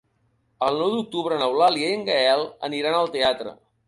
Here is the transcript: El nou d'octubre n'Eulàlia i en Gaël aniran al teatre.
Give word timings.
El 0.67 0.77
nou 0.83 0.93
d'octubre 0.93 1.37
n'Eulàlia 1.41 1.89
i 1.91 1.97
en 1.97 2.05
Gaël 2.07 2.41
aniran 2.69 2.99
al 3.03 3.13
teatre. 3.17 3.55